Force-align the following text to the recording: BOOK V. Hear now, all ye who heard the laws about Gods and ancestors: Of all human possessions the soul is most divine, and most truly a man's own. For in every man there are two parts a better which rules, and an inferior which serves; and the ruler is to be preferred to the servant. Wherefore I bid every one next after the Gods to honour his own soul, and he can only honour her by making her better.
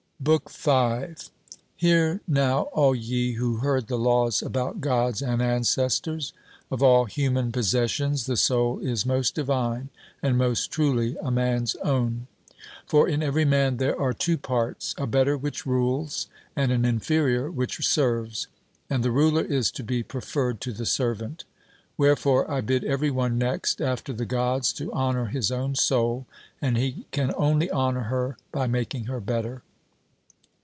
BOOK 0.23 0.51
V. 0.51 1.03
Hear 1.77 2.21
now, 2.27 2.61
all 2.73 2.93
ye 2.93 3.31
who 3.33 3.57
heard 3.57 3.87
the 3.87 3.97
laws 3.97 4.43
about 4.43 4.79
Gods 4.79 5.19
and 5.23 5.41
ancestors: 5.41 6.31
Of 6.69 6.83
all 6.83 7.05
human 7.05 7.51
possessions 7.51 8.27
the 8.27 8.37
soul 8.37 8.77
is 8.81 9.03
most 9.03 9.33
divine, 9.33 9.89
and 10.21 10.37
most 10.37 10.69
truly 10.69 11.17
a 11.23 11.31
man's 11.31 11.73
own. 11.77 12.27
For 12.85 13.09
in 13.09 13.23
every 13.23 13.45
man 13.45 13.77
there 13.77 13.99
are 13.99 14.13
two 14.13 14.37
parts 14.37 14.93
a 14.99 15.07
better 15.07 15.35
which 15.35 15.65
rules, 15.65 16.27
and 16.55 16.71
an 16.71 16.85
inferior 16.85 17.49
which 17.49 17.83
serves; 17.87 18.45
and 18.91 19.01
the 19.01 19.09
ruler 19.09 19.41
is 19.41 19.71
to 19.71 19.83
be 19.83 20.03
preferred 20.03 20.61
to 20.61 20.71
the 20.71 20.85
servant. 20.85 21.45
Wherefore 21.97 22.47
I 22.49 22.61
bid 22.61 22.83
every 22.83 23.09
one 23.09 23.39
next 23.39 23.81
after 23.81 24.13
the 24.13 24.25
Gods 24.27 24.71
to 24.73 24.93
honour 24.93 25.25
his 25.25 25.49
own 25.49 25.73
soul, 25.73 26.27
and 26.61 26.77
he 26.77 27.07
can 27.09 27.33
only 27.35 27.71
honour 27.71 28.01
her 28.03 28.37
by 28.51 28.67
making 28.67 29.05
her 29.05 29.19
better. 29.19 29.63